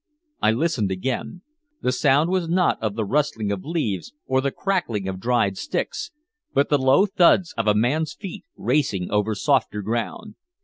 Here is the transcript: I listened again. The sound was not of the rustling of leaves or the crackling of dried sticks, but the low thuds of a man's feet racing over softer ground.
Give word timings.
I 0.41 0.49
listened 0.49 0.89
again. 0.89 1.43
The 1.83 1.91
sound 1.91 2.31
was 2.31 2.49
not 2.49 2.81
of 2.81 2.95
the 2.95 3.05
rustling 3.05 3.51
of 3.51 3.63
leaves 3.63 4.13
or 4.25 4.41
the 4.41 4.49
crackling 4.49 5.07
of 5.07 5.19
dried 5.19 5.57
sticks, 5.59 6.09
but 6.55 6.69
the 6.69 6.79
low 6.79 7.05
thuds 7.05 7.53
of 7.55 7.67
a 7.67 7.75
man's 7.75 8.15
feet 8.15 8.43
racing 8.57 9.11
over 9.11 9.35
softer 9.35 9.83
ground. 9.83 10.33